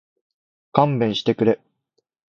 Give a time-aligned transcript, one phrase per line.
[0.71, 1.59] 勘弁してくれ